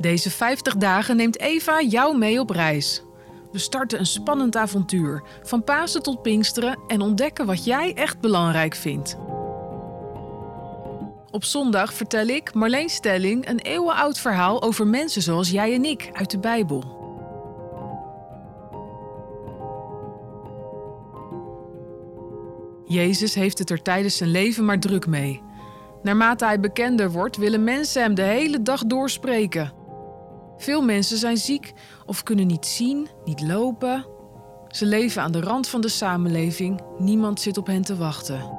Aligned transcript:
Deze 0.00 0.30
50 0.30 0.76
dagen 0.76 1.16
neemt 1.16 1.40
Eva 1.40 1.82
jou 1.82 2.18
mee 2.18 2.40
op 2.40 2.50
reis. 2.50 3.02
We 3.52 3.58
starten 3.58 3.98
een 3.98 4.06
spannend 4.06 4.56
avontuur, 4.56 5.22
van 5.42 5.64
Pasen 5.64 6.02
tot 6.02 6.22
Pinksteren 6.22 6.78
en 6.86 7.00
ontdekken 7.00 7.46
wat 7.46 7.64
jij 7.64 7.94
echt 7.94 8.20
belangrijk 8.20 8.74
vindt. 8.74 9.16
Op 11.30 11.44
zondag 11.44 11.94
vertel 11.94 12.26
ik, 12.26 12.54
Marleen 12.54 12.88
Stelling, 12.88 13.48
een 13.48 13.58
eeuwenoud 13.58 14.18
verhaal 14.18 14.62
over 14.62 14.86
mensen 14.86 15.22
zoals 15.22 15.50
jij 15.50 15.74
en 15.74 15.84
ik 15.84 16.10
uit 16.12 16.30
de 16.30 16.38
Bijbel. 16.38 16.98
Jezus 22.84 23.34
heeft 23.34 23.58
het 23.58 23.70
er 23.70 23.82
tijdens 23.82 24.16
zijn 24.16 24.30
leven 24.30 24.64
maar 24.64 24.80
druk 24.80 25.06
mee. 25.06 25.42
Naarmate 26.02 26.44
hij 26.44 26.60
bekender 26.60 27.10
wordt, 27.10 27.36
willen 27.36 27.64
mensen 27.64 28.02
hem 28.02 28.14
de 28.14 28.22
hele 28.22 28.62
dag 28.62 28.84
doorspreken. 28.84 29.79
Veel 30.60 30.82
mensen 30.82 31.18
zijn 31.18 31.36
ziek 31.36 31.72
of 32.06 32.22
kunnen 32.22 32.46
niet 32.46 32.66
zien, 32.66 33.08
niet 33.24 33.40
lopen. 33.40 34.06
Ze 34.68 34.86
leven 34.86 35.22
aan 35.22 35.32
de 35.32 35.40
rand 35.40 35.68
van 35.68 35.80
de 35.80 35.88
samenleving. 35.88 36.80
Niemand 36.98 37.40
zit 37.40 37.58
op 37.58 37.66
hen 37.66 37.82
te 37.82 37.96
wachten. 37.96 38.58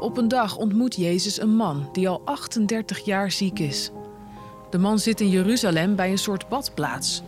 Op 0.00 0.16
een 0.16 0.28
dag 0.28 0.56
ontmoet 0.56 0.96
Jezus 0.96 1.40
een 1.40 1.56
man 1.56 1.88
die 1.92 2.08
al 2.08 2.20
38 2.24 3.04
jaar 3.04 3.30
ziek 3.30 3.58
is. 3.58 3.90
De 4.70 4.78
man 4.78 4.98
zit 4.98 5.20
in 5.20 5.28
Jeruzalem 5.28 5.96
bij 5.96 6.10
een 6.10 6.18
soort 6.18 6.48
badplaats. 6.48 7.22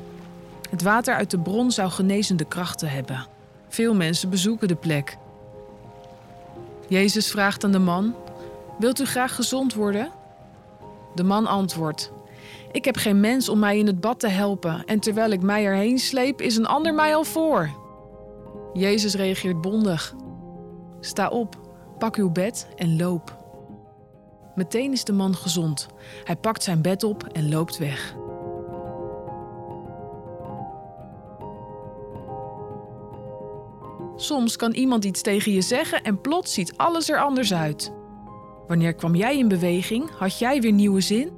Het 0.71 0.83
water 0.83 1.15
uit 1.15 1.31
de 1.31 1.39
bron 1.39 1.71
zou 1.71 1.91
genezende 1.91 2.45
krachten 2.45 2.91
hebben. 2.91 3.27
Veel 3.69 3.95
mensen 3.95 4.31
bezoeken 4.31 4.69
de 4.69 4.77
plek. 4.77 5.17
Jezus 6.89 7.31
vraagt 7.31 7.65
aan 7.65 7.73
de 7.73 7.79
man: 7.79 8.15
Wilt 8.79 9.01
u 9.01 9.05
graag 9.05 9.35
gezond 9.35 9.75
worden? 9.75 10.19
De 11.15 11.25
man 11.25 11.47
antwoordt: 11.47 12.13
Ik 12.73 12.85
heb 12.85 12.97
geen 12.97 13.21
mens 13.21 13.49
om 13.49 13.59
mij 13.59 13.79
in 13.79 13.87
het 13.87 14.01
bad 14.01 14.21
te 14.21 14.29
helpen, 14.29 14.85
en 14.85 15.01
terwijl 15.01 15.31
ik 15.31 15.43
mij 15.43 15.65
erheen 15.65 15.99
sleep, 15.99 16.41
is 16.41 16.57
een 16.57 16.67
ander 16.67 16.95
mij 16.95 17.15
al 17.15 17.25
voor. 17.25 17.71
Jezus 18.73 19.15
reageert 19.15 19.61
bondig: 19.61 20.15
Sta 21.01 21.29
op, 21.29 21.57
pak 21.99 22.17
uw 22.17 22.31
bed 22.31 22.69
en 22.77 22.97
loop. 22.97 23.39
Meteen 24.55 24.93
is 24.93 25.05
de 25.05 25.13
man 25.13 25.35
gezond. 25.35 25.87
Hij 26.25 26.37
pakt 26.37 26.63
zijn 26.63 26.83
bed 26.83 27.05
op 27.05 27.25
en 27.25 27.49
loopt 27.49 27.79
weg. 27.79 28.15
Soms 34.17 34.57
kan 34.57 34.73
iemand 34.73 35.05
iets 35.05 35.23
tegen 35.23 35.53
je 35.53 35.61
zeggen 35.61 36.03
en 36.03 36.21
plots 36.21 36.55
ziet 36.55 36.77
alles 36.77 37.11
er 37.11 37.19
anders 37.19 37.55
uit. 37.55 37.93
Wanneer 38.71 38.95
kwam 38.95 39.15
jij 39.15 39.39
in 39.39 39.49
beweging? 39.49 40.11
Had 40.19 40.39
jij 40.39 40.61
weer 40.61 40.73
nieuwe 40.73 41.01
zin? 41.01 41.33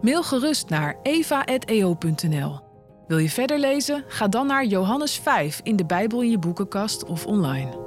Mail 0.00 0.22
gerust 0.22 0.68
naar 0.68 0.96
eva.eo.nl. 1.02 2.60
Wil 3.06 3.18
je 3.18 3.30
verder 3.30 3.58
lezen? 3.58 4.04
Ga 4.08 4.28
dan 4.28 4.46
naar 4.46 4.64
Johannes 4.64 5.18
5 5.18 5.60
in 5.62 5.76
de 5.76 5.86
Bijbel 5.86 6.22
in 6.22 6.30
je 6.30 6.38
boekenkast 6.38 7.04
of 7.04 7.26
online. 7.26 7.85